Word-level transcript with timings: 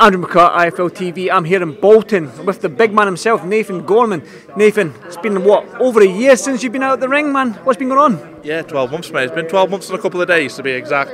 Andrew 0.00 0.24
McCart, 0.24 0.52
IFL 0.52 0.90
TV. 0.90 1.28
I'm 1.28 1.44
here 1.44 1.60
in 1.60 1.72
Bolton 1.72 2.46
with 2.46 2.60
the 2.60 2.68
big 2.68 2.92
man 2.92 3.06
himself, 3.06 3.44
Nathan 3.44 3.84
Gorman. 3.84 4.22
Nathan, 4.56 4.94
it's 5.04 5.16
been 5.16 5.42
what 5.42 5.66
over 5.80 6.00
a 6.00 6.06
year 6.06 6.36
since 6.36 6.62
you've 6.62 6.72
been 6.72 6.84
out 6.84 7.00
the 7.00 7.08
ring, 7.08 7.32
man. 7.32 7.54
What's 7.64 7.80
been 7.80 7.88
going 7.88 8.14
on? 8.14 8.40
Yeah, 8.44 8.62
12 8.62 8.92
months, 8.92 9.10
mate. 9.10 9.24
It's 9.24 9.34
been 9.34 9.48
12 9.48 9.68
months 9.68 9.90
and 9.90 9.98
a 9.98 10.02
couple 10.02 10.22
of 10.22 10.28
days 10.28 10.54
to 10.54 10.62
be 10.62 10.70
exact. 10.70 11.10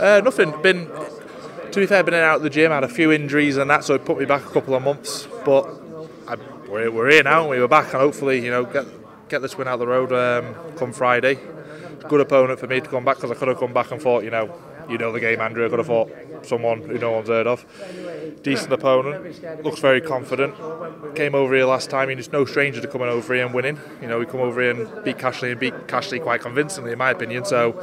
Uh, 0.00 0.22
nothing. 0.24 0.50
Been 0.62 0.86
to 0.86 1.80
be 1.80 1.84
fair, 1.84 2.02
been 2.02 2.14
out 2.14 2.36
of 2.36 2.42
the 2.42 2.48
gym. 2.48 2.70
Had 2.70 2.84
a 2.84 2.88
few 2.88 3.12
injuries 3.12 3.58
and 3.58 3.68
that, 3.68 3.84
so 3.84 3.96
it 3.96 4.06
put 4.06 4.18
me 4.18 4.24
back 4.24 4.46
a 4.46 4.50
couple 4.50 4.74
of 4.74 4.82
months. 4.82 5.28
But 5.44 5.68
I, 6.26 6.36
we're, 6.70 6.90
we're 6.90 7.10
here 7.10 7.24
now. 7.24 7.42
and 7.42 7.50
We 7.50 7.60
were 7.60 7.68
back, 7.68 7.92
and 7.92 8.00
hopefully, 8.00 8.42
you 8.42 8.50
know, 8.50 8.64
get 8.64 8.86
get 9.28 9.42
this 9.42 9.58
win 9.58 9.68
out 9.68 9.78
the 9.78 9.86
road 9.86 10.10
um, 10.10 10.54
come 10.76 10.94
Friday. 10.94 11.38
Good 12.08 12.20
opponent 12.20 12.58
for 12.58 12.66
me 12.66 12.80
to 12.80 12.88
come 12.88 13.04
back 13.04 13.16
because 13.16 13.30
I 13.30 13.34
could 13.34 13.48
have 13.48 13.58
come 13.58 13.74
back 13.74 13.90
and 13.90 14.00
fought, 14.00 14.24
you 14.24 14.30
know, 14.30 14.54
you 14.88 14.98
know 14.98 15.12
the 15.12 15.20
game, 15.20 15.40
Andrew. 15.40 15.68
Could 15.68 15.78
have 15.78 15.86
fought 15.86 16.10
someone 16.42 16.82
who 16.82 16.98
no 16.98 17.12
one's 17.12 17.28
heard 17.28 17.46
of. 17.46 17.64
Decent 18.42 18.72
opponent, 18.72 19.64
looks 19.64 19.80
very 19.80 20.00
confident. 20.00 20.54
Came 21.14 21.34
over 21.34 21.54
here 21.54 21.64
last 21.64 21.90
time. 21.90 22.08
and 22.08 22.18
He's 22.18 22.32
no 22.32 22.44
stranger 22.44 22.80
to 22.80 22.88
coming 22.88 23.08
over 23.08 23.34
here 23.34 23.44
and 23.44 23.54
winning. 23.54 23.78
You 24.00 24.08
know, 24.08 24.18
we 24.18 24.26
come 24.26 24.40
over 24.40 24.60
here 24.60 24.70
and 24.72 25.04
beat 25.04 25.18
Kash 25.18 25.42
Ali 25.42 25.52
and 25.52 25.60
beat 25.60 25.88
Kash 25.88 26.08
Ali 26.08 26.20
quite 26.20 26.40
convincingly, 26.40 26.92
in 26.92 26.98
my 26.98 27.10
opinion. 27.10 27.44
So 27.44 27.82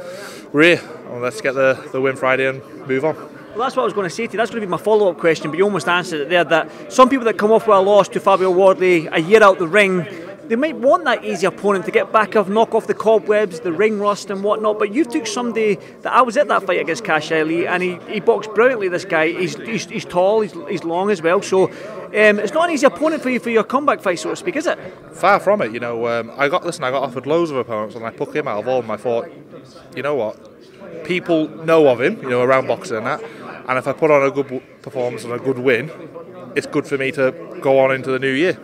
we're 0.52 0.76
here. 0.76 0.90
And 1.08 1.22
let's 1.22 1.40
get 1.40 1.54
the, 1.54 1.88
the 1.92 2.00
win 2.00 2.16
Friday 2.16 2.48
and 2.48 2.62
move 2.86 3.04
on. 3.04 3.16
Well, 3.16 3.58
that's 3.58 3.74
what 3.74 3.82
I 3.82 3.84
was 3.84 3.94
going 3.94 4.08
to 4.08 4.14
say 4.14 4.26
to 4.26 4.32
you. 4.32 4.36
That's 4.36 4.50
going 4.50 4.60
to 4.60 4.66
be 4.66 4.70
my 4.70 4.76
follow 4.76 5.10
up 5.10 5.18
question, 5.18 5.50
but 5.50 5.58
you 5.58 5.64
almost 5.64 5.88
answered 5.88 6.20
it 6.20 6.28
there. 6.28 6.44
That 6.44 6.92
some 6.92 7.08
people 7.08 7.24
that 7.24 7.36
come 7.36 7.50
off 7.50 7.66
with 7.66 7.76
a 7.76 7.80
loss 7.80 8.08
to 8.10 8.20
Fabio 8.20 8.50
Wardley 8.50 9.06
a 9.06 9.18
year 9.18 9.42
out 9.42 9.58
the 9.58 9.66
ring 9.66 10.06
they 10.50 10.56
might 10.56 10.74
want 10.74 11.04
that 11.04 11.24
easy 11.24 11.46
opponent 11.46 11.84
to 11.84 11.92
get 11.92 12.10
back 12.10 12.34
off, 12.34 12.48
knock 12.48 12.74
off 12.74 12.88
the 12.88 12.94
cobwebs, 12.94 13.60
the 13.60 13.70
ring 13.70 14.00
rust 14.00 14.30
and 14.30 14.42
whatnot. 14.42 14.80
But 14.80 14.92
you 14.92 15.04
took 15.04 15.28
somebody 15.28 15.76
that 16.02 16.12
I 16.12 16.22
was 16.22 16.36
at 16.36 16.48
that 16.48 16.64
fight 16.64 16.80
against 16.80 17.04
Kash 17.04 17.30
Ali, 17.30 17.68
and 17.68 17.80
he, 17.80 18.00
he 18.08 18.18
boxed 18.18 18.52
brilliantly. 18.52 18.88
This 18.88 19.04
guy, 19.04 19.28
he's, 19.28 19.54
he's, 19.54 19.84
he's 19.86 20.04
tall, 20.04 20.40
he's, 20.40 20.52
he's 20.68 20.82
long 20.82 21.08
as 21.12 21.22
well. 21.22 21.40
So 21.40 21.66
um, 21.68 22.40
it's 22.40 22.52
not 22.52 22.68
an 22.68 22.74
easy 22.74 22.84
opponent 22.84 23.22
for 23.22 23.30
you 23.30 23.38
for 23.38 23.50
your 23.50 23.62
comeback 23.62 24.00
fight, 24.00 24.18
so 24.18 24.30
to 24.30 24.34
speak, 24.34 24.56
is 24.56 24.66
it? 24.66 24.76
Far 25.12 25.38
from 25.38 25.62
it. 25.62 25.72
You 25.72 25.78
know, 25.78 26.08
um, 26.08 26.32
I 26.36 26.48
got 26.48 26.66
listen. 26.66 26.82
I 26.82 26.90
got 26.90 27.04
offered 27.04 27.28
loads 27.28 27.52
of 27.52 27.56
opponents, 27.56 27.94
and 27.94 28.04
I 28.04 28.10
took 28.10 28.34
him 28.34 28.48
out 28.48 28.58
of 28.58 28.66
all 28.66 28.80
of 28.80 28.84
them. 28.86 28.90
I 28.90 28.96
thought, 28.96 29.30
you 29.94 30.02
know 30.02 30.16
what? 30.16 31.04
People 31.04 31.46
know 31.64 31.86
of 31.86 32.00
him, 32.00 32.20
you 32.24 32.28
know, 32.28 32.42
around 32.42 32.66
boxing 32.66 32.96
and 32.96 33.06
that. 33.06 33.22
And 33.68 33.78
if 33.78 33.86
I 33.86 33.92
put 33.92 34.10
on 34.10 34.24
a 34.24 34.32
good 34.32 34.60
performance 34.82 35.22
and 35.22 35.32
a 35.32 35.38
good 35.38 35.60
win, 35.60 35.92
it's 36.56 36.66
good 36.66 36.88
for 36.88 36.98
me 36.98 37.12
to 37.12 37.58
go 37.60 37.78
on 37.78 37.94
into 37.94 38.10
the 38.10 38.18
new 38.18 38.32
year. 38.32 38.58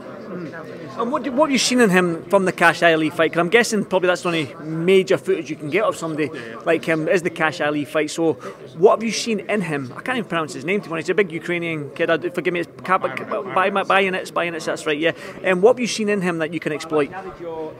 And 0.99 1.13
what, 1.13 1.29
what 1.29 1.47
have 1.47 1.53
you 1.53 1.59
seen 1.59 1.81
in 1.81 1.91
him 1.91 2.25
from 2.25 2.47
the 2.47 2.53
Kash 2.53 2.83
Ali 2.83 3.11
fight? 3.11 3.31
Because 3.31 3.41
I'm 3.41 3.51
guessing 3.51 3.85
probably 3.85 4.07
that's 4.07 4.23
the 4.23 4.29
only 4.29 4.55
major 4.65 5.19
footage 5.19 5.51
you 5.51 5.57
can 5.57 5.69
get 5.69 5.85
of 5.85 5.95
somebody 5.95 6.31
like 6.65 6.85
him 6.85 7.07
is 7.07 7.23
the 7.23 7.29
Kash 7.29 7.61
Ali 7.61 7.85
fight. 7.85 8.11
So 8.11 8.35
what 8.79 8.97
have 8.97 9.05
you 9.05 9.13
seen 9.13 9.41
in 9.41 9.61
him? 9.61 9.93
I 9.95 10.01
can't 10.01 10.17
even 10.19 10.29
pronounce 10.29 10.55
his 10.55 10.65
name 10.65 10.81
to 10.81 10.89
be 10.89 10.97
He's 10.97 11.11
a 11.11 11.15
big 11.15 11.31
Ukrainian 11.31 11.91
kid. 11.91 12.09
I, 12.09 12.17
forgive 12.17 12.55
me, 12.55 12.61
it's 12.61 12.71
Bayanets, 12.71 14.33
Bayanets, 14.33 14.65
that's 14.65 14.87
right, 14.87 14.99
yeah. 14.99 15.13
And 15.43 15.63
what 15.63 15.75
have 15.75 15.81
you 15.81 15.87
seen 15.87 16.09
in 16.09 16.23
him 16.23 16.39
that 16.39 16.55
you 16.55 16.61
can 16.61 16.73
exploit? 16.73 17.13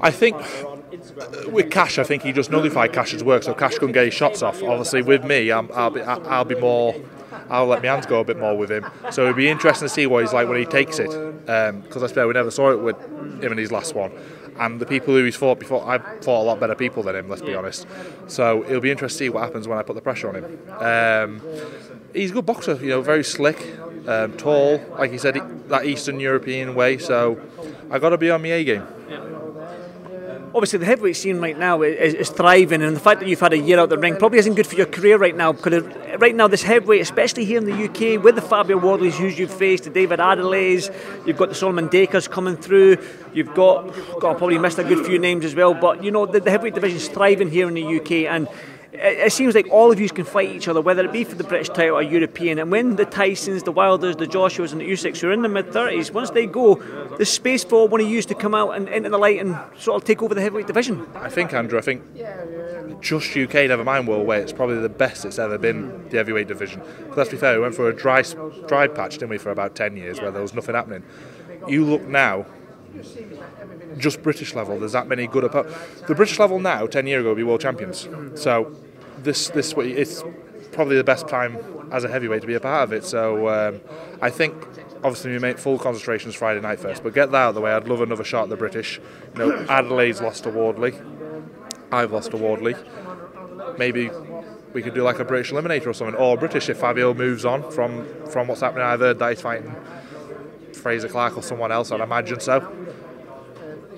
I 0.01 0.11
think 0.11 0.37
uh, 0.37 1.51
with 1.51 1.71
Cash, 1.71 1.99
I 1.99 2.05
think 2.05 2.23
he 2.23 2.33
just 2.33 2.51
nullified 2.51 2.93
Cash's 2.93 3.25
work, 3.25 3.45
so 3.45 3.55
Cash 3.55 3.79
couldn't 3.79 3.93
get 3.93 4.05
his 4.05 4.15
shots 4.15 4.43
off. 4.43 4.63
Obviously, 4.63 5.01
with 5.01 5.25
me, 5.25 5.51
i 5.51 5.61
will 5.61 5.91
be, 5.91 6.03
I'll 6.03 6.45
be 6.45 6.55
more 6.57 6.95
I'll 7.51 7.67
let 7.67 7.83
my 7.83 7.89
hands 7.89 8.07
go 8.07 8.21
a 8.21 8.25
bit 8.25 8.39
more 8.39 8.57
with 8.57 8.71
him. 8.71 8.87
So 9.11 9.23
it'll 9.23 9.35
be 9.35 9.49
interesting 9.49 9.89
to 9.89 9.95
see 9.95 10.07
what 10.07 10.23
he's 10.23 10.33
like 10.33 10.49
when 10.49 10.59
he 10.59 10.65
takes 10.65 10.99
it. 10.99 11.09
Because 11.09 12.03
um, 12.03 12.05
I 12.05 12.07
swear 12.07 12.27
we 12.27 12.35
never 12.35 12.51
saw 12.51 12.71
it 12.71 12.81
with 12.81 13.01
him 13.43 13.53
in 13.53 13.59
his 13.59 13.73
last 13.73 13.95
one. 13.95 14.13
And 14.59 14.81
the 14.81 14.87
people 14.87 15.15
who 15.15 15.25
he's 15.25 15.37
fought 15.37 15.59
before, 15.59 15.87
I've 15.87 16.03
fought 16.25 16.43
a 16.43 16.47
lot 16.47 16.59
better 16.59 16.75
people 16.75 17.03
than 17.03 17.15
him, 17.15 17.29
let's 17.29 17.43
be 17.43 17.55
honest. 17.55 17.87
So 18.27 18.65
it'll 18.65 18.81
be 18.81 18.91
interesting 18.91 19.19
to 19.19 19.25
see 19.25 19.29
what 19.29 19.43
happens 19.43 19.69
when 19.69 19.79
I 19.79 19.83
put 19.83 19.95
the 19.95 20.01
pressure 20.01 20.29
on 20.29 20.37
him. 20.37 20.71
Um, 20.71 21.43
he's 22.15 22.31
a 22.31 22.35
good 22.35 22.47
boxer, 22.47 22.75
you 22.75 22.89
know, 22.89 23.03
very 23.03 23.23
slick, 23.23 23.79
um, 24.09 24.33
tall, 24.39 24.81
like 24.99 25.11
he 25.11 25.19
said, 25.19 25.39
that 25.69 25.85
Eastern 25.85 26.21
European 26.21 26.75
way. 26.75 26.97
So 26.97 27.39
I've 27.91 28.01
got 28.01 28.11
to 28.11 28.19
be 28.19 28.31
on 28.31 28.43
my 28.43 28.49
A 28.49 28.65
game 28.65 28.87
obviously 30.57 30.79
the 30.79 30.87
heavyweight 30.87 31.17
scene 31.17 31.39
right 31.39 31.59
now 31.59 31.83
is, 31.83 32.15
is, 32.15 32.31
thriving, 32.31 32.81
and 32.81 32.97
the 32.97 33.01
fact 33.01 33.21
that 33.21 33.29
you've 33.29 33.41
had 33.41 33.53
a 33.53 33.59
year 33.59 33.79
out 33.79 33.91
the 33.91 33.99
ring 33.99 34.17
probably 34.17 34.39
isn't 34.39 34.55
good 34.55 34.67
for 34.67 34.75
your 34.75 34.87
career 34.87 35.19
right 35.19 35.37
now. 35.37 35.53
Because 35.53 35.85
right 36.19 36.35
now, 36.35 36.49
this 36.49 36.63
heavyweight, 36.63 37.03
especially 37.03 37.45
here 37.45 37.59
in 37.59 37.67
the 37.67 37.85
UK, 37.85 38.25
with 38.25 38.37
the 38.37 38.43
Fabio 38.43 38.79
Wardleys 38.79 39.19
who 39.19 39.27
you've 39.27 39.53
faced, 39.53 39.85
the 39.85 39.91
David 39.91 40.19
Adeleyes, 40.19 40.91
you've 41.27 41.37
got 41.37 41.51
the 41.51 41.55
Solomon 41.55 41.89
Dacres 41.89 42.27
coming 42.27 42.57
through. 42.57 42.97
You've 43.35 43.55
got, 43.55 43.95
got 44.19 44.39
probably 44.39 44.57
missed 44.57 44.79
a 44.79 44.85
good 44.85 45.05
few 45.05 45.19
names 45.19 45.45
as 45.45 45.55
well, 45.55 45.75
but 45.75 46.03
you 46.03 46.11
know 46.11 46.25
the, 46.25 46.41
the 46.41 46.51
heavyweight 46.51 46.83
is 46.85 47.09
thriving 47.09 47.51
here 47.51 47.69
in 47.69 47.75
the 47.75 48.01
UK, 48.01 48.11
and 48.33 48.49
it, 48.99 49.33
seems 49.33 49.55
like 49.55 49.69
all 49.71 49.93
of 49.93 50.01
you 50.01 50.09
can 50.09 50.25
fight 50.25 50.51
each 50.51 50.69
other, 50.69 50.81
whether 50.81 51.05
it 51.05 51.13
be 51.13 51.25
for 51.25 51.35
the 51.35 51.45
British 51.45 51.69
title 51.69 51.97
or 51.97 52.03
European. 52.03 52.59
And 52.59 52.71
when 52.71 52.97
the 52.97 53.07
Tysons, 53.07 53.65
the 53.65 53.73
Wilders, 53.73 54.17
the 54.17 54.27
Joshuas, 54.27 54.73
and 54.73 54.81
the 54.81 54.91
Usyks 54.91 55.21
who 55.21 55.29
are 55.29 55.33
in 55.33 55.43
the 55.43 55.49
mid 55.49 55.67
30s, 55.67 56.13
once 56.13 56.31
they 56.31 56.47
go, 56.47 56.75
there's 57.17 57.31
space 57.31 57.65
for 57.65 57.89
one 57.89 58.01
of 58.01 58.09
you 58.09 58.23
to 58.23 58.35
come 58.35 58.55
out 58.55 58.71
and 58.71 58.89
into 58.89 59.11
the 59.11 59.19
light 59.19 59.41
and 59.41 59.57
sort 59.79 60.01
of 60.01 60.07
take 60.07 60.23
over 60.23 60.35
the 60.35 60.41
heavyweight 60.41 60.67
division. 60.67 61.07
I 61.15 61.29
think, 61.29 61.53
Andrew, 61.53 61.79
I 61.79 61.83
think 61.83 62.03
just 63.01 63.37
UK, 63.37 63.55
never 63.55 63.85
mind 63.85 64.09
worldweight, 64.09 64.43
it's 64.43 64.53
probably 64.53 64.79
the 64.79 64.89
best 64.89 65.25
it's 65.25 65.39
ever 65.39 65.59
been, 65.59 66.09
the 66.09 66.17
heavyweight 66.17 66.49
division. 66.49 66.83
But 67.09 67.19
let's 67.19 67.31
be 67.31 67.37
fair, 67.37 67.55
we 67.55 67.61
went 67.61 67.75
through 67.75 67.89
a 67.89 67.93
dry, 67.93 68.23
dry 68.67 68.89
patch, 68.89 69.15
didn't 69.15 69.31
we, 69.31 69.39
for 69.39 69.51
about 69.51 69.75
10 69.75 69.97
years 69.97 70.21
where 70.21 70.31
there 70.31 70.43
was 70.43 70.55
nothing 70.55 70.75
happening. 70.75 71.03
You 71.69 71.85
look 71.85 72.03
now, 72.03 72.47
just 73.99 74.23
British 74.23 74.55
level. 74.55 74.79
There's 74.79 74.93
that 74.93 75.09
many 75.09 75.27
good 75.27 75.45
opponents. 75.45 76.03
The 76.03 76.15
British 76.15 76.39
level 76.39 76.59
now, 76.59 76.87
ten 76.87 77.07
years 77.07 77.21
ago, 77.21 77.31
would 77.31 77.37
be 77.37 77.43
world 77.43 77.61
champions. 77.61 78.09
So 78.35 78.75
this 79.19 79.49
this 79.49 79.75
it's 79.77 80.23
probably 80.73 80.97
the 80.97 81.05
best 81.05 81.29
time 81.29 81.59
as 81.93 82.05
a 82.05 82.09
heavyweight 82.09 82.41
to 82.43 82.47
be 82.47 82.55
a 82.55 82.61
part 82.61 82.85
of 82.85 82.93
it. 82.93 83.05
So 83.05 83.49
um, 83.49 83.81
I 84.21 84.31
think 84.31 84.55
obviously 84.97 85.33
we 85.33 85.39
make 85.39 85.59
full 85.59 85.79
concentrations 85.79 86.35
Friday 86.35 86.61
night 86.61 86.81
first, 86.81 87.03
but 87.03 87.15
get 87.15 87.31
that 87.31 87.37
out 87.37 87.49
of 87.51 87.55
the 87.55 87.61
way. 87.61 87.73
I'd 87.73 87.89
love 87.89 88.01
another 88.01 88.25
shot 88.25 88.45
at 88.45 88.49
the 88.49 88.57
British. 88.57 89.01
You 89.35 89.39
know, 89.39 89.51
Adeleye's 89.67 90.21
lost 90.21 90.45
to 90.45 90.51
Wardley. 90.51 90.95
I've 91.93 92.13
lost 92.13 92.33
to 92.33 92.37
Wardley. 92.37 92.75
Maybe 93.79 94.11
we 94.73 94.83
could 94.83 94.95
do 94.95 95.03
like 95.03 95.19
a 95.19 95.25
British 95.25 95.53
eliminator 95.53 95.87
or 95.87 95.93
something, 95.93 96.17
or 96.17 96.37
British 96.37 96.69
if 96.69 96.79
Fabio 96.79 97.15
moves 97.15 97.45
on 97.45 97.71
from 97.71 98.07
from 98.27 98.49
what's 98.49 98.61
happening. 98.61 98.85
I've 98.85 99.01
heard 99.01 99.19
that 99.19 99.31
he's 99.31 99.41
fighting 99.41 99.75
Frazer 100.75 101.09
Clarke 101.09 101.37
or 101.37 101.43
someone 101.43 101.73
else. 101.73 101.91
I'd 101.93 102.01
imagine 102.01 102.41
so. 102.41 102.61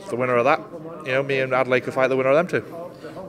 The 0.09 0.17
winner 0.17 0.37
of 0.37 0.45
that, 0.45 0.61
you 1.05 1.13
know, 1.13 1.23
me 1.23 1.41
and 1.41 1.53
Adelaide 1.53 1.81
could 1.81 1.93
fight 1.93 2.09
the 2.09 2.17
winner 2.17 2.31
of 2.31 2.37
them 2.37 2.63
too. 2.63 2.78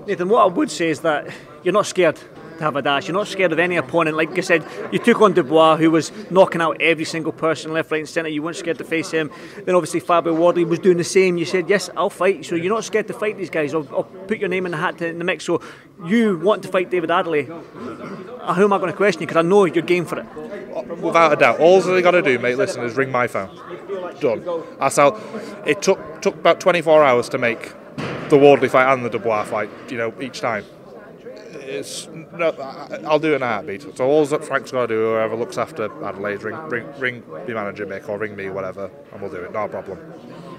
Nathan, 0.09 0.27
what 0.27 0.41
I 0.41 0.47
would 0.47 0.71
say 0.71 0.89
is 0.89 1.01
that 1.01 1.31
you're 1.61 1.71
not 1.71 1.85
scared 1.85 2.15
to 2.15 2.63
have 2.63 2.75
a 2.75 2.81
dash. 2.81 3.07
You're 3.07 3.15
not 3.15 3.27
scared 3.27 3.51
of 3.51 3.59
any 3.59 3.75
opponent. 3.75 4.17
Like 4.17 4.35
I 4.35 4.41
said, 4.41 4.65
you 4.91 4.97
took 4.97 5.21
on 5.21 5.33
Dubois, 5.33 5.77
who 5.77 5.91
was 5.91 6.11
knocking 6.31 6.61
out 6.61 6.81
every 6.81 7.05
single 7.05 7.31
person 7.31 7.73
left, 7.73 7.91
right, 7.91 7.99
and 7.99 8.09
centre. 8.09 8.27
You 8.27 8.41
weren't 8.41 8.57
scared 8.57 8.79
to 8.79 8.83
face 8.83 9.11
him. 9.11 9.29
Then 9.65 9.75
obviously 9.75 9.99
Fabio 9.99 10.33
Wardley 10.33 10.65
was 10.65 10.79
doing 10.79 10.97
the 10.97 11.03
same. 11.03 11.37
You 11.37 11.45
said, 11.45 11.69
"Yes, 11.69 11.91
I'll 11.95 12.09
fight." 12.09 12.43
So 12.43 12.55
you're 12.55 12.73
not 12.73 12.85
scared 12.85 13.05
to 13.09 13.13
fight 13.13 13.37
these 13.37 13.51
guys. 13.51 13.75
I'll, 13.75 13.87
I'll 13.91 14.03
put 14.03 14.39
your 14.39 14.49
name 14.49 14.65
in 14.65 14.71
the 14.71 14.79
hat 14.79 14.97
to, 14.97 15.07
in 15.07 15.19
the 15.19 15.25
mix. 15.25 15.45
So 15.45 15.61
you 16.03 16.39
want 16.39 16.63
to 16.63 16.69
fight 16.69 16.89
David 16.89 17.11
Adeleye? 17.11 17.47
Uh, 17.47 18.53
who 18.55 18.63
am 18.63 18.73
I 18.73 18.79
going 18.79 18.89
to 18.89 18.97
question 18.97 19.21
you? 19.21 19.27
Because 19.27 19.45
I 19.45 19.47
know 19.47 19.65
you're 19.65 19.83
game 19.83 20.05
for 20.05 20.19
it. 20.19 20.25
Without 20.97 21.33
a 21.33 21.35
doubt, 21.35 21.59
all 21.59 21.81
they 21.81 22.01
got 22.01 22.11
to 22.11 22.23
do, 22.23 22.39
mate, 22.39 22.57
listen, 22.57 22.83
is 22.83 22.95
ring 22.95 23.11
my 23.11 23.27
phone. 23.27 23.55
Done. 24.19 24.43
That's 24.79 24.95
how. 24.95 25.21
It 25.67 25.83
took 25.83 26.23
took 26.23 26.33
about 26.33 26.59
24 26.59 27.03
hours 27.03 27.29
to 27.29 27.37
make 27.37 27.73
the 28.29 28.37
Wardley 28.37 28.69
fight 28.69 28.91
and 28.91 29.05
the 29.05 29.09
Dubois 29.09 29.45
fight. 29.45 29.69
You 29.89 29.97
know, 29.97 30.13
each 30.21 30.41
time 30.41 30.65
it's 31.69 32.07
no, 32.07 32.51
I'll 33.05 33.19
do 33.19 33.33
it 33.33 33.37
in 33.37 33.43
a 33.43 33.47
heartbeat. 33.47 33.95
So 33.95 34.05
all 34.05 34.25
that 34.25 34.43
Frank's 34.43 34.71
got 34.71 34.87
to 34.87 34.87
do, 34.87 34.99
whoever 34.99 35.35
looks 35.35 35.57
after 35.57 35.89
Adeleye, 35.89 36.41
ring, 36.41 36.55
ring, 36.69 36.99
ring 36.99 37.23
the 37.45 37.53
manager, 37.53 37.85
Mick, 37.85 38.07
or 38.09 38.17
ring 38.17 38.35
me, 38.35 38.49
whatever, 38.49 38.89
and 39.11 39.21
we'll 39.21 39.31
do 39.31 39.37
it. 39.37 39.53
No 39.53 39.67
problem. 39.67 39.97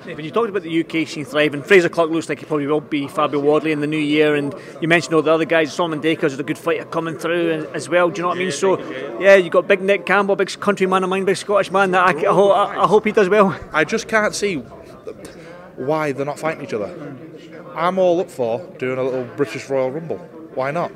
When 0.04 0.24
you 0.24 0.30
talked 0.30 0.48
about 0.48 0.62
the 0.62 0.80
UK 0.80 1.06
scene 1.06 1.24
thriving, 1.24 1.62
Frazer 1.62 1.88
Clarke 1.88 2.10
looks 2.10 2.28
like 2.28 2.38
he 2.38 2.46
probably 2.46 2.66
will 2.66 2.80
be 2.80 3.06
Fabio 3.06 3.40
Wardley 3.40 3.72
in 3.72 3.80
the 3.80 3.86
new 3.86 3.98
year, 3.98 4.34
and 4.34 4.54
you 4.80 4.88
mentioned 4.88 5.14
all 5.14 5.22
the 5.22 5.32
other 5.32 5.44
guys. 5.44 5.72
Solomon 5.74 6.00
Dacres 6.00 6.32
is 6.32 6.38
a 6.38 6.42
good 6.42 6.58
fighter 6.58 6.84
coming 6.86 7.18
through 7.18 7.68
as 7.74 7.88
well. 7.88 8.08
Do 8.08 8.18
you 8.18 8.22
know 8.22 8.28
what 8.28 8.38
I 8.38 8.40
mean? 8.40 8.52
So, 8.52 8.78
yeah, 9.20 9.34
you 9.36 9.50
got 9.50 9.68
big 9.68 9.82
Nick 9.82 10.06
Campbell, 10.06 10.36
big 10.36 10.48
country 10.60 10.86
man 10.86 11.04
of 11.04 11.10
mine, 11.10 11.24
big 11.24 11.36
Scottish 11.36 11.70
man. 11.70 11.90
That 11.90 12.06
I, 12.06 12.18
I, 12.20 12.32
hope, 12.32 12.52
I, 12.52 12.82
I 12.82 12.86
hope 12.86 13.04
he 13.04 13.12
does 13.12 13.28
well. 13.28 13.58
I 13.72 13.84
just 13.84 14.08
can't 14.08 14.34
see 14.34 14.56
why 15.76 16.12
they're 16.12 16.26
not 16.26 16.38
fighting 16.38 16.64
each 16.64 16.72
other. 16.72 17.16
I'm 17.74 17.98
all 17.98 18.20
up 18.20 18.30
for 18.30 18.60
doing 18.78 18.98
a 18.98 19.02
little 19.02 19.24
British 19.36 19.68
Royal 19.68 19.90
Rumble. 19.90 20.18
Why 20.54 20.70
not? 20.70 20.92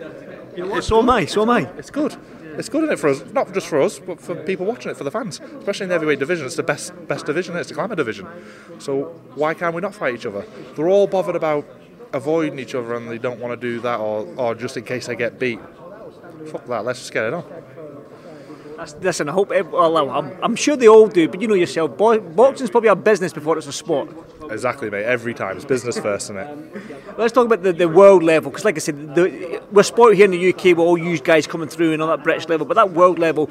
Know 0.56 0.80
so 0.80 1.00
am 1.00 1.10
I. 1.10 1.26
So 1.26 1.42
am 1.42 1.50
I. 1.50 1.68
It's 1.76 1.90
good. 1.90 2.16
It's 2.56 2.68
good 2.68 2.84
in 2.84 2.90
it 2.90 2.98
for 2.98 3.08
us, 3.08 3.24
not 3.32 3.52
just 3.52 3.66
for 3.66 3.80
us, 3.80 3.98
but 3.98 4.20
for 4.20 4.36
people 4.36 4.64
watching 4.64 4.90
it, 4.90 4.96
for 4.96 5.02
the 5.02 5.10
fans, 5.10 5.40
especially 5.58 5.84
in 5.84 5.88
the 5.88 5.96
heavyweight 5.96 6.20
division. 6.20 6.46
It's 6.46 6.54
the 6.54 6.62
best 6.62 6.92
best 7.08 7.26
division. 7.26 7.56
It's 7.56 7.68
the 7.68 7.74
glamour 7.74 7.96
division. 7.96 8.28
So 8.78 9.06
why 9.34 9.54
can't 9.54 9.74
we 9.74 9.80
not 9.80 9.94
fight 9.94 10.14
each 10.14 10.26
other? 10.26 10.46
They're 10.76 10.88
all 10.88 11.08
bothered 11.08 11.34
about 11.34 11.64
avoiding 12.12 12.60
each 12.60 12.74
other, 12.76 12.94
and 12.94 13.10
they 13.10 13.18
don't 13.18 13.40
want 13.40 13.60
to 13.60 13.68
do 13.68 13.80
that, 13.80 13.98
or 13.98 14.26
or 14.36 14.54
just 14.54 14.76
in 14.76 14.84
case 14.84 15.06
they 15.06 15.16
get 15.16 15.38
beat. 15.38 15.58
Fuck 16.46 16.66
that. 16.66 16.84
Let's 16.84 17.00
just 17.00 17.12
get 17.12 17.24
it 17.24 17.34
on. 17.34 17.44
Listen, 19.00 19.28
I 19.28 19.32
hope. 19.32 19.50
Well, 19.50 20.10
I'm, 20.10 20.32
I'm 20.42 20.56
sure 20.56 20.76
they 20.76 20.88
all 20.88 21.06
do, 21.06 21.28
but 21.28 21.40
you 21.40 21.48
know 21.48 21.54
yourself, 21.54 21.96
boxing's 21.96 22.70
probably 22.70 22.88
a 22.88 22.96
business 22.96 23.32
before 23.32 23.56
it's 23.58 23.66
a 23.66 23.72
sport. 23.72 24.08
Exactly, 24.50 24.90
mate. 24.90 25.04
Every 25.04 25.34
time 25.34 25.56
it's 25.56 25.64
business 25.64 25.98
first, 25.98 26.26
isn't 26.26 26.36
it? 26.36 27.18
Let's 27.18 27.32
talk 27.32 27.46
about 27.46 27.62
the, 27.62 27.72
the 27.72 27.88
world 27.88 28.22
level, 28.22 28.50
because 28.50 28.64
like 28.64 28.76
I 28.76 28.80
said, 28.80 29.14
the, 29.14 29.62
we're 29.70 29.82
sport 29.82 30.16
here 30.16 30.26
in 30.26 30.32
the 30.32 30.52
UK. 30.52 30.76
We're 30.76 30.84
all 30.84 30.98
use 30.98 31.20
guys 31.20 31.46
coming 31.46 31.68
through 31.68 31.92
and 31.92 32.02
all 32.02 32.08
that 32.08 32.22
British 32.22 32.48
level, 32.48 32.66
but 32.66 32.74
that 32.74 32.90
world 32.92 33.18
level, 33.18 33.50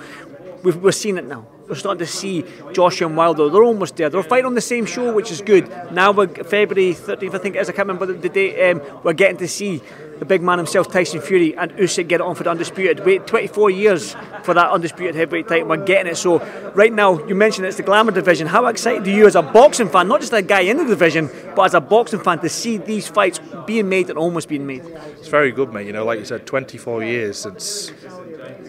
we've, 0.63 0.75
we're 0.77 0.91
seeing 0.91 1.17
it 1.17 1.25
now. 1.25 1.47
We're 1.67 1.75
starting 1.75 1.99
to 1.99 2.05
see 2.05 2.43
Joshua 2.73 3.07
and 3.07 3.15
Wilder. 3.15 3.49
They're 3.49 3.63
almost 3.63 3.95
there. 3.95 4.09
They're 4.09 4.21
fighting 4.21 4.45
on 4.45 4.53
the 4.53 4.61
same 4.61 4.85
show, 4.85 5.13
which 5.13 5.31
is 5.31 5.41
good. 5.41 5.69
Now 5.93 6.11
we're 6.11 6.27
February 6.27 6.93
13th, 6.93 7.33
I 7.33 7.37
think 7.37 7.55
it 7.55 7.59
is. 7.59 7.69
I 7.69 7.71
can't 7.71 7.87
remember 7.87 8.05
the, 8.05 8.13
the 8.13 8.29
date. 8.29 8.71
Um, 8.71 8.81
we're 9.03 9.13
getting 9.13 9.37
to 9.37 9.47
see 9.47 9.81
the 10.23 10.27
big 10.27 10.41
man 10.41 10.57
himself, 10.57 10.89
Tyson 10.89 11.19
Fury, 11.19 11.53
and 11.57 11.69
Usyk 11.73 12.07
get 12.07 12.21
it 12.21 12.21
on 12.21 12.33
for 12.33 12.43
the 12.43 12.49
undisputed. 12.49 13.05
Wait 13.05 13.27
24 13.27 13.69
years 13.71 14.15
for 14.43 14.53
that 14.53 14.71
undisputed 14.71 15.15
heavyweight 15.15 15.49
title. 15.49 15.67
We're 15.67 15.83
getting 15.83 16.13
it. 16.13 16.15
So 16.15 16.39
right 16.75 16.93
now, 16.93 17.25
you 17.27 17.35
mentioned 17.35 17.67
it's 17.67 17.75
the 17.75 17.83
glamour 17.83 18.13
division. 18.13 18.47
How 18.47 18.67
excited 18.67 19.05
are 19.05 19.09
you 19.09 19.27
as 19.27 19.35
a 19.35 19.41
boxing 19.41 19.89
fan, 19.89 20.07
not 20.07 20.21
just 20.21 20.31
a 20.31 20.41
guy 20.41 20.61
in 20.61 20.77
the 20.77 20.85
division, 20.85 21.29
but 21.57 21.63
as 21.63 21.73
a 21.73 21.81
boxing 21.81 22.21
fan, 22.21 22.39
to 22.39 22.47
see 22.47 22.77
these 22.77 23.05
fights 23.05 23.41
being 23.67 23.89
made 23.89 24.09
and 24.09 24.17
almost 24.17 24.47
being 24.47 24.65
made? 24.65 24.85
It's 25.17 25.27
very 25.27 25.51
good, 25.51 25.73
mate. 25.73 25.87
You 25.87 25.93
know, 25.93 26.05
like 26.05 26.19
you 26.19 26.25
said, 26.25 26.45
24 26.45 27.03
years 27.03 27.37
since 27.37 27.91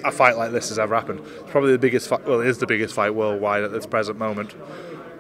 a 0.05 0.11
fight 0.11 0.37
like 0.37 0.51
this 0.51 0.71
has 0.71 0.79
ever 0.81 0.97
happened. 0.97 1.21
It's 1.21 1.51
probably 1.53 1.71
the 1.71 1.79
biggest 1.79 2.09
fight. 2.09 2.27
Well, 2.27 2.41
it 2.41 2.49
is 2.49 2.59
the 2.59 2.67
biggest 2.67 2.95
fight 2.95 3.15
worldwide 3.15 3.63
at 3.63 3.71
this 3.71 3.87
present 3.87 4.19
moment 4.19 4.55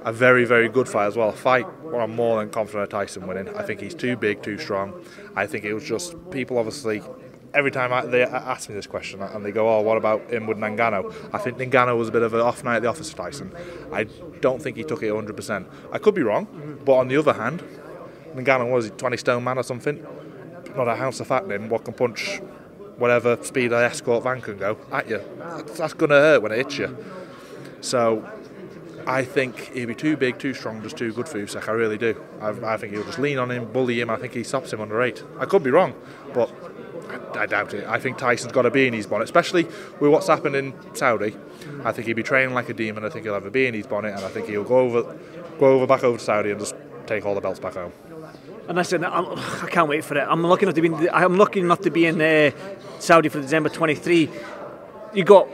a 0.04 0.12
very, 0.12 0.44
very 0.44 0.68
good 0.68 0.88
fight 0.88 1.06
as 1.06 1.16
well. 1.16 1.30
A 1.30 1.32
fight 1.32 1.64
where 1.82 2.00
I'm 2.00 2.14
more 2.14 2.38
than 2.38 2.50
confident 2.50 2.84
of 2.84 2.88
Tyson 2.90 3.26
winning. 3.26 3.48
I 3.56 3.62
think 3.62 3.80
he's 3.80 3.94
too 3.94 4.16
big, 4.16 4.42
too 4.42 4.58
strong. 4.58 4.92
I 5.36 5.46
think 5.46 5.64
it 5.64 5.74
was 5.74 5.84
just 5.84 6.14
people 6.30 6.58
obviously. 6.58 7.02
Every 7.52 7.70
time 7.70 7.92
I, 7.92 8.04
they 8.04 8.24
ask 8.24 8.68
me 8.68 8.74
this 8.74 8.88
question 8.88 9.22
and 9.22 9.44
they 9.44 9.52
go, 9.52 9.68
"Oh, 9.68 9.80
what 9.80 9.96
about 9.96 10.28
him 10.28 10.48
with 10.48 10.58
Ngannou?" 10.58 11.14
I 11.32 11.38
think 11.38 11.58
Ngannou 11.58 11.96
was 11.96 12.08
a 12.08 12.12
bit 12.12 12.22
of 12.22 12.34
an 12.34 12.40
off 12.40 12.64
night 12.64 12.76
at 12.76 12.82
the 12.82 12.88
office 12.88 13.10
for 13.10 13.18
Tyson. 13.18 13.52
I 13.92 14.04
don't 14.40 14.60
think 14.60 14.76
he 14.76 14.82
took 14.82 15.04
it 15.04 15.12
100%. 15.12 15.66
I 15.92 15.98
could 15.98 16.16
be 16.16 16.22
wrong, 16.22 16.80
but 16.84 16.94
on 16.94 17.06
the 17.06 17.16
other 17.16 17.32
hand, 17.32 17.62
Ngannou 18.34 18.72
was 18.72 18.86
a 18.86 18.90
20 18.90 19.16
stone 19.18 19.44
man 19.44 19.58
or 19.58 19.62
something. 19.62 20.04
Not 20.74 20.88
a 20.88 20.96
house 20.96 21.20
of 21.20 21.28
fat 21.28 21.44
in. 21.52 21.68
What 21.68 21.84
can 21.84 21.94
punch 21.94 22.40
whatever 22.96 23.42
speed 23.42 23.72
an 23.72 23.82
escort 23.82 24.22
van 24.22 24.40
can 24.40 24.56
go 24.56 24.76
at 24.92 25.08
you. 25.08 25.20
That's 25.76 25.94
going 25.94 26.10
to 26.10 26.16
hurt 26.16 26.42
when 26.42 26.52
it 26.52 26.58
hits 26.58 26.78
you. 26.78 26.96
So 27.80 28.28
I 29.06 29.24
think 29.24 29.72
he'd 29.72 29.86
be 29.86 29.94
too 29.94 30.16
big, 30.16 30.38
too 30.38 30.54
strong, 30.54 30.82
just 30.82 30.96
too 30.96 31.12
good 31.12 31.28
for 31.28 31.38
Usyk. 31.38 31.68
I 31.68 31.72
really 31.72 31.98
do. 31.98 32.22
I, 32.40 32.48
I, 32.48 32.76
think 32.76 32.92
he'll 32.92 33.04
just 33.04 33.18
lean 33.18 33.38
on 33.38 33.50
him, 33.50 33.70
bully 33.70 34.00
him. 34.00 34.08
I 34.08 34.16
think 34.16 34.32
he 34.32 34.42
stops 34.42 34.72
him 34.72 34.80
under 34.80 35.02
eight. 35.02 35.22
I 35.38 35.44
could 35.44 35.62
be 35.62 35.70
wrong, 35.70 35.94
but 36.32 36.50
I, 37.10 37.40
I 37.40 37.46
doubt 37.46 37.74
it. 37.74 37.86
I 37.86 37.98
think 37.98 38.16
Tyson's 38.16 38.52
got 38.52 38.62
to 38.62 38.70
be 38.70 38.86
in 38.86 38.94
his 38.94 39.06
bonnet, 39.06 39.24
especially 39.24 39.64
with 40.00 40.10
what's 40.10 40.28
happened 40.28 40.56
in 40.56 40.74
Saudi. 40.94 41.36
I 41.84 41.92
think 41.92 42.06
he'd 42.06 42.14
be 42.14 42.22
training 42.22 42.54
like 42.54 42.68
a 42.70 42.74
demon. 42.74 43.04
I 43.04 43.10
think 43.10 43.24
he'll 43.24 43.34
have 43.34 43.44
a 43.44 43.50
bee 43.50 43.66
in 43.66 43.74
his 43.74 43.86
bonnet, 43.86 44.14
and 44.14 44.24
I 44.24 44.28
think 44.28 44.48
he'll 44.48 44.64
go 44.64 44.78
over, 44.78 45.16
go 45.58 45.66
over 45.66 45.86
back 45.86 46.02
over 46.02 46.16
to 46.16 46.24
Saudi 46.24 46.50
and 46.50 46.60
just 46.60 46.74
take 47.06 47.26
all 47.26 47.34
the 47.34 47.40
belts 47.42 47.60
back 47.60 47.74
home. 47.74 47.92
And 48.68 48.78
listen, 48.78 49.04
I'm, 49.04 49.26
I 49.26 49.68
can 49.68 49.80
not 49.80 49.88
wait 49.88 50.04
for 50.04 50.16
it. 50.16 50.26
I'm 50.26 50.42
lucky 50.42 50.64
enough 50.64 50.76
to 50.76 50.80
be. 50.80 50.88
In, 50.88 51.10
I'm 51.12 51.36
lucky 51.36 51.60
enough 51.60 51.80
to 51.82 51.90
be 51.90 52.06
in 52.06 52.20
uh, 52.20 52.52
Saudi 52.98 53.28
for 53.28 53.42
December 53.42 53.68
23. 53.68 54.30
You 55.12 55.24
got, 55.24 55.46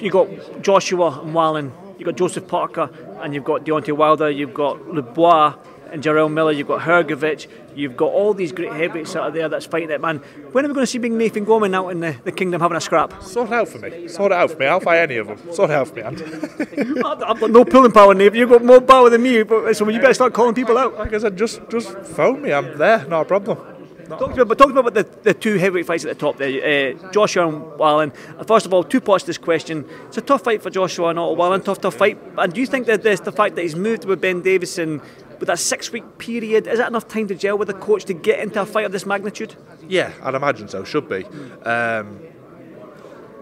you 0.00 0.10
got 0.10 0.28
Joshua 0.62 1.20
and 1.22 1.32
Wallin 1.32 1.72
you've 1.98 2.06
got 2.06 2.16
Joseph 2.16 2.46
Parker 2.48 2.90
and 3.20 3.34
you've 3.34 3.44
got 3.44 3.64
Deontay 3.64 3.96
Wilder, 3.96 4.30
you've 4.30 4.54
got 4.54 4.78
Dubois 4.94 5.54
and 5.90 6.02
Jarrell 6.02 6.30
Miller, 6.30 6.52
you've 6.52 6.68
got 6.68 6.82
Hrgovic, 6.82 7.46
you've 7.74 7.96
got 7.96 8.12
all 8.12 8.34
these 8.34 8.52
great 8.52 8.72
heavyweights 8.72 9.16
out 9.16 9.32
there 9.32 9.48
that's 9.48 9.66
fighting 9.66 9.90
it, 9.90 10.00
man. 10.00 10.18
When 10.52 10.64
are 10.64 10.68
we 10.68 10.74
going 10.74 10.84
to 10.84 10.90
see 10.90 10.98
big 10.98 11.12
Nathan 11.12 11.44
Gorman 11.44 11.74
out 11.74 11.88
in 11.88 12.00
the, 12.00 12.16
the 12.24 12.32
kingdom 12.32 12.60
having 12.60 12.76
a 12.76 12.80
scrap? 12.80 13.22
Sort 13.22 13.48
it 13.48 13.54
out 13.54 13.68
for 13.68 13.78
me. 13.78 14.08
Sort 14.08 14.32
it 14.32 14.34
out 14.34 14.50
for 14.50 14.58
me. 14.58 14.66
I'll 14.66 14.80
fight 14.80 14.98
any 14.98 15.16
of 15.16 15.28
them. 15.28 15.38
Sort 15.52 15.70
it 15.70 15.74
out 15.74 15.88
for 15.88 15.94
me, 15.94 16.02
I've 16.02 17.40
got 17.40 17.50
no 17.50 17.64
pulling 17.64 17.92
power, 17.92 18.14
Nathan. 18.14 18.38
You've 18.38 18.50
got 18.50 18.64
more 18.64 18.80
power 18.80 19.08
than 19.08 19.22
me, 19.22 19.44
so 19.72 19.88
you 19.88 20.00
better 20.00 20.14
start 20.14 20.34
calling 20.34 20.54
people 20.54 20.76
out. 20.76 20.98
Like 20.98 21.14
I 21.14 21.18
said, 21.18 21.36
just 21.36 21.60
just 21.70 21.90
phone 22.00 22.42
me. 22.42 22.52
I'm 22.52 22.76
there. 22.76 23.04
Not 23.06 23.22
a 23.22 23.24
problem. 23.24 23.77
Talk 24.08 24.38
about, 24.38 24.58
talk 24.58 24.70
about 24.70 24.94
the, 24.94 25.02
the 25.22 25.34
two 25.34 25.58
heavyweight 25.58 25.86
fights 25.86 26.04
at 26.04 26.08
the 26.08 26.18
top 26.18 26.38
there, 26.38 26.94
uh, 26.94 27.12
Joshua 27.12 27.46
and 27.48 27.78
Wallin. 27.78 28.10
First 28.46 28.64
of 28.64 28.72
all, 28.72 28.82
two 28.82 29.00
parts 29.00 29.24
to 29.24 29.26
this 29.28 29.38
question. 29.38 29.86
It's 30.06 30.16
a 30.16 30.22
tough 30.22 30.44
fight 30.44 30.62
for 30.62 30.70
Joshua 30.70 31.08
and 31.08 31.18
Otto 31.18 31.34
Wallin, 31.34 31.60
tough, 31.60 31.80
tough 31.80 31.94
fight. 31.94 32.18
And 32.38 32.52
do 32.52 32.60
you 32.60 32.66
think 32.66 32.86
that 32.86 33.02
this, 33.02 33.20
the 33.20 33.32
fact 33.32 33.54
that 33.56 33.62
he's 33.62 33.76
moved 33.76 34.06
with 34.06 34.20
Ben 34.20 34.40
Davison 34.40 35.02
with 35.38 35.46
that 35.46 35.58
six 35.58 35.92
week 35.92 36.18
period, 36.18 36.66
is 36.66 36.78
that 36.78 36.88
enough 36.88 37.06
time 37.06 37.28
to 37.28 37.34
gel 37.34 37.58
with 37.58 37.68
the 37.68 37.74
coach 37.74 38.04
to 38.06 38.14
get 38.14 38.40
into 38.40 38.60
a 38.60 38.66
fight 38.66 38.86
of 38.86 38.92
this 38.92 39.04
magnitude? 39.04 39.54
Yeah, 39.86 40.12
I'd 40.22 40.34
imagine 40.34 40.68
so, 40.68 40.84
should 40.84 41.08
be. 41.08 41.24
Um, 41.64 42.20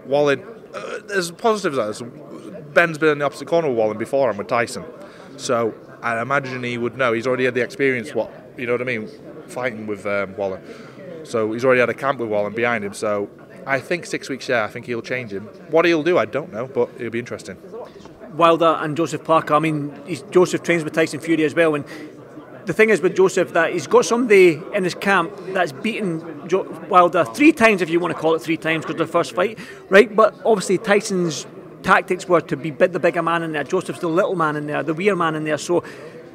Wallin, 0.05 0.45
uh, 0.73 0.99
there's 1.05 1.31
positives 1.31 1.77
that 1.77 2.73
Ben's 2.73 2.97
been 2.97 3.09
in 3.09 3.19
the 3.19 3.25
opposite 3.25 3.47
corner 3.47 3.69
with 3.69 3.77
Wallin 3.77 3.97
before 3.97 4.29
and 4.29 4.37
with 4.37 4.47
Tyson. 4.47 4.83
So 5.37 5.73
I 6.01 6.21
imagine 6.21 6.63
he 6.63 6.77
would 6.77 6.97
know. 6.97 7.13
He's 7.13 7.25
already 7.25 7.45
had 7.45 7.53
the 7.53 7.63
experience, 7.63 8.13
what, 8.13 8.31
you 8.57 8.65
know 8.65 8.73
what 8.73 8.81
I 8.81 8.85
mean? 8.85 9.09
Fighting 9.47 9.87
with 9.87 10.05
um, 10.05 10.35
Wallin. 10.35 10.61
So 11.23 11.51
he's 11.53 11.65
already 11.65 11.81
had 11.81 11.89
a 11.89 11.93
camp 11.93 12.19
with 12.19 12.29
Waller 12.29 12.49
behind 12.49 12.83
him. 12.83 12.93
So 12.93 13.29
I 13.65 13.79
think 13.79 14.05
six 14.05 14.29
weeks, 14.29 14.47
yeah, 14.47 14.63
I 14.63 14.67
think 14.67 14.85
he'll 14.85 15.01
change 15.01 15.31
him. 15.31 15.43
What 15.69 15.85
he'll 15.85 16.03
do, 16.03 16.17
I 16.17 16.25
don't 16.25 16.51
know, 16.53 16.67
but 16.67 16.89
it'll 16.95 17.09
be 17.09 17.19
interesting. 17.19 17.57
Wilder 18.33 18.77
and 18.79 18.95
Joseph 18.95 19.23
Parker. 19.23 19.55
I 19.55 19.59
mean, 19.59 19.93
Joseph 20.31 20.63
trains 20.63 20.83
with 20.83 20.93
Tyson 20.93 21.19
Fury 21.19 21.43
as 21.43 21.55
well, 21.55 21.75
and 21.75 21.83
the 22.65 22.73
thing 22.73 22.89
is 22.89 23.01
with 23.01 23.15
Joseph 23.15 23.53
that 23.53 23.73
he's 23.73 23.87
got 23.87 24.05
somebody 24.05 24.61
in 24.73 24.83
his 24.83 24.93
camp 24.93 25.31
that's 25.47 25.71
beaten 25.71 26.47
jo- 26.47 26.63
Wilder 26.89 27.23
three 27.23 27.51
times, 27.51 27.81
if 27.81 27.89
you 27.89 27.99
want 27.99 28.13
to 28.13 28.19
call 28.19 28.35
it 28.35 28.41
three 28.41 28.57
times, 28.57 28.85
because 28.85 28.97
the 28.97 29.07
first 29.07 29.33
fight, 29.33 29.57
right? 29.89 30.13
But 30.13 30.35
obviously 30.45 30.77
Tyson's 30.77 31.47
tactics 31.83 32.27
were 32.27 32.41
to 32.41 32.57
be 32.57 32.71
the 32.71 32.99
bigger 32.99 33.23
man 33.23 33.43
in 33.43 33.53
there. 33.53 33.63
Joseph's 33.63 33.99
the 33.99 34.09
little 34.09 34.35
man 34.35 34.55
in 34.57 34.67
there, 34.67 34.83
the 34.83 34.93
weird 34.93 35.17
man 35.17 35.35
in 35.35 35.45
there. 35.45 35.57
So, 35.57 35.83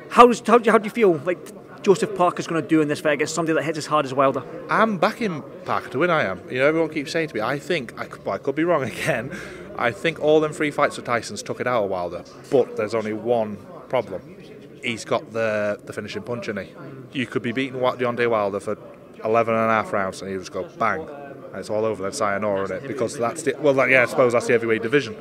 how's 0.08 0.40
how 0.46 0.58
do 0.58 0.64
you, 0.64 0.72
how 0.72 0.78
do 0.78 0.84
you 0.84 0.90
feel 0.90 1.18
like 1.18 1.38
Joseph 1.82 2.14
Parker's 2.14 2.46
going 2.46 2.62
to 2.62 2.66
do 2.66 2.80
in 2.80 2.88
this 2.88 3.00
fight 3.00 3.14
against 3.14 3.34
somebody 3.34 3.54
that 3.54 3.64
hits 3.64 3.78
as 3.78 3.86
hard 3.86 4.06
as 4.06 4.14
Wilder? 4.14 4.42
I'm 4.70 4.98
backing 4.98 5.42
Parker 5.64 5.88
to 5.90 5.98
win. 5.98 6.10
I 6.10 6.22
am. 6.24 6.40
You 6.48 6.58
know, 6.58 6.66
everyone 6.66 6.90
keeps 6.90 7.10
saying 7.10 7.28
to 7.28 7.34
me, 7.34 7.40
I 7.40 7.58
think 7.58 7.98
I 7.98 8.04
could, 8.04 8.26
I 8.26 8.38
could 8.38 8.54
be 8.54 8.64
wrong 8.64 8.82
again. 8.94 9.36
I 9.76 9.90
think 9.90 10.20
all 10.20 10.40
them 10.40 10.52
three 10.52 10.70
fights 10.70 10.96
with 10.96 11.06
Tyson's 11.06 11.42
took 11.42 11.60
it 11.60 11.66
out 11.66 11.84
of 11.84 11.90
Wilder, 11.90 12.24
but 12.50 12.76
there's 12.76 12.94
only 12.94 13.12
one 13.12 13.56
problem. 13.88 14.36
He's 14.82 15.04
got 15.04 15.32
the 15.32 15.80
the 15.84 15.92
finishing 15.92 16.22
punch 16.22 16.48
in 16.48 16.56
he. 16.56 16.72
You 17.12 17.26
could 17.26 17.42
be 17.42 17.52
beating 17.52 17.80
Deontay 17.80 18.28
Wilder 18.28 18.60
for 18.60 18.76
11 19.24 19.54
and 19.54 19.64
a 19.64 19.68
half 19.68 19.92
rounds 19.92 20.20
and 20.20 20.30
he 20.30 20.36
just 20.36 20.52
go 20.52 20.68
bang, 20.78 21.00
and 21.00 21.56
it's 21.56 21.70
all 21.70 21.84
over. 21.84 22.02
Then 22.02 22.12
sayonara 22.12 22.64
in 22.66 22.72
it 22.72 22.88
because 22.88 23.16
that's 23.16 23.42
the 23.42 23.54
well, 23.60 23.88
yeah, 23.88 24.02
I 24.02 24.06
suppose 24.06 24.32
that's 24.32 24.46
the 24.46 24.52
heavyweight 24.52 24.82
division 24.82 25.16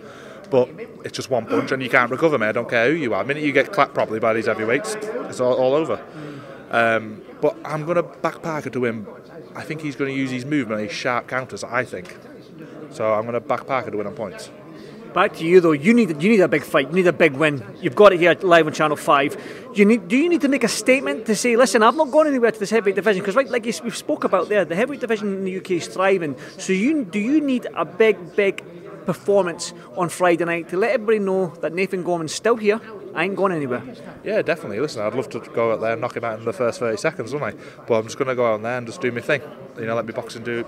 but 0.51 0.69
it's 1.05 1.15
just 1.15 1.29
one 1.29 1.45
punch 1.45 1.71
and 1.71 1.81
you 1.81 1.89
can't 1.89 2.11
recover, 2.11 2.37
mate. 2.37 2.49
I 2.49 2.51
don't 2.51 2.69
care 2.69 2.91
who 2.91 2.97
you 2.97 3.13
are. 3.13 3.23
The 3.23 3.27
minute 3.29 3.43
you 3.43 3.53
get 3.53 3.71
clapped 3.71 3.93
properly 3.93 4.19
by 4.19 4.33
these 4.33 4.45
heavyweights, 4.45 4.95
it's 4.95 5.39
all, 5.39 5.53
all 5.53 5.73
over. 5.73 6.03
Um, 6.69 7.21
but 7.41 7.57
I'm 7.65 7.85
going 7.85 7.95
to 7.95 8.03
back 8.03 8.43
Parker 8.43 8.69
to 8.69 8.79
win. 8.81 9.07
I 9.55 9.63
think 9.63 9.81
he's 9.81 9.95
going 9.95 10.13
to 10.13 10.17
use 10.17 10.29
his 10.29 10.45
movement, 10.45 10.81
his 10.81 10.91
sharp 10.91 11.27
counters. 11.27 11.63
I 11.63 11.85
think. 11.85 12.15
So 12.91 13.13
I'm 13.13 13.23
going 13.23 13.33
to 13.33 13.39
back 13.39 13.65
Parker 13.65 13.91
to 13.91 13.97
win 13.97 14.07
on 14.07 14.13
points. 14.13 14.51
Back 15.13 15.35
to 15.37 15.45
you 15.45 15.59
though. 15.59 15.73
You 15.73 15.93
need 15.93 16.21
you 16.21 16.29
need 16.29 16.39
a 16.39 16.47
big 16.47 16.63
fight. 16.63 16.87
You 16.87 16.95
need 16.95 17.07
a 17.07 17.13
big 17.13 17.33
win. 17.33 17.63
You've 17.81 17.95
got 17.95 18.13
it 18.13 18.19
here 18.19 18.33
live 18.41 18.67
on 18.67 18.73
Channel 18.73 18.95
Five. 18.95 19.35
You 19.75 19.83
need. 19.83 20.07
Do 20.07 20.17
you 20.17 20.29
need 20.29 20.41
to 20.41 20.47
make 20.47 20.63
a 20.63 20.69
statement 20.69 21.25
to 21.25 21.35
say, 21.35 21.57
listen, 21.57 21.83
I've 21.83 21.95
not 21.95 22.11
gone 22.11 22.27
anywhere 22.27 22.51
to 22.51 22.59
this 22.59 22.69
heavyweight 22.69 22.95
division 22.95 23.21
because, 23.21 23.35
right, 23.35 23.49
like 23.49 23.65
we've 23.65 23.97
spoke 23.97 24.23
about 24.23 24.47
there, 24.47 24.63
the 24.63 24.75
heavyweight 24.75 25.01
division 25.01 25.33
in 25.33 25.43
the 25.43 25.57
UK 25.57 25.71
is 25.71 25.87
thriving. 25.87 26.37
So 26.57 26.71
you 26.71 27.03
do 27.03 27.19
you 27.19 27.41
need 27.41 27.67
a 27.75 27.83
big, 27.83 28.37
big 28.37 28.63
performance 29.05 29.73
on 29.95 30.09
Friday 30.09 30.45
night 30.45 30.69
to 30.69 30.77
let 30.77 30.91
everybody 30.91 31.19
know 31.19 31.47
that 31.61 31.73
Nathan 31.73 32.03
Gorman's 32.03 32.33
still 32.33 32.55
here. 32.55 32.79
I 33.13 33.25
ain't 33.25 33.35
going 33.35 33.51
anywhere. 33.51 33.83
Yeah, 34.23 34.41
definitely. 34.41 34.79
Listen, 34.79 35.01
I'd 35.01 35.13
love 35.13 35.29
to 35.29 35.39
go 35.39 35.73
out 35.73 35.81
there 35.81 35.93
and 35.93 36.01
knock 36.01 36.15
him 36.15 36.23
out 36.23 36.39
in 36.39 36.45
the 36.45 36.53
first 36.53 36.79
30 36.79 36.97
seconds, 36.97 37.33
wouldn't 37.33 37.55
I? 37.55 37.83
But 37.87 37.95
I'm 37.95 38.03
just 38.03 38.17
going 38.17 38.29
to 38.29 38.35
go 38.35 38.53
out 38.53 38.61
there 38.61 38.77
and 38.77 38.87
just 38.87 39.01
do 39.01 39.11
my 39.11 39.21
thing. 39.21 39.41
You 39.77 39.85
know, 39.85 39.95
let 39.95 40.05
me 40.05 40.13
boxing 40.13 40.43
do 40.43 40.65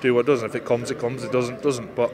do 0.00 0.14
what 0.14 0.26
does. 0.26 0.42
And 0.42 0.50
if 0.50 0.56
it 0.56 0.64
comes, 0.64 0.90
it 0.90 0.98
comes. 0.98 1.22
It 1.22 1.32
doesn't, 1.32 1.62
doesn't. 1.62 1.94
But 1.94 2.12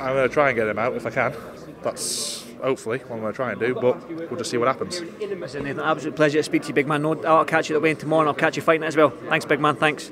I'm 0.00 0.14
going 0.14 0.28
to 0.28 0.32
try 0.32 0.48
and 0.48 0.56
get 0.56 0.68
him 0.68 0.78
out 0.78 0.94
if 0.94 1.06
I 1.06 1.10
can. 1.10 1.34
That's 1.82 2.44
hopefully 2.62 2.98
what 2.98 3.16
I'm 3.16 3.20
going 3.20 3.32
to 3.32 3.36
try 3.36 3.50
and 3.52 3.60
do. 3.60 3.74
But 3.74 4.08
we'll 4.08 4.38
just 4.38 4.50
see 4.50 4.56
what 4.56 4.68
happens. 4.68 5.00
Listen, 5.00 5.64
Nathan, 5.64 5.80
absolute 5.80 6.16
pleasure 6.16 6.38
to 6.38 6.42
speak 6.42 6.62
to 6.62 6.68
you, 6.68 6.74
big 6.74 6.86
man. 6.86 7.02
No, 7.02 7.20
I'll 7.24 7.44
catch 7.44 7.68
you 7.68 7.76
at 7.76 7.80
the 7.80 7.82
weigh 7.82 7.94
tomorrow 7.94 8.22
and 8.22 8.28
I'll 8.28 8.34
catch 8.34 8.56
you 8.56 8.62
fighting 8.62 8.84
it 8.84 8.86
as 8.86 8.96
well. 8.96 9.10
Thanks, 9.28 9.44
big 9.44 9.60
man. 9.60 9.76
Thanks. 9.76 10.10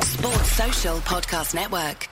Sports 0.00 0.52
Social 0.52 0.96
Podcast 0.98 1.54
Network. 1.54 2.08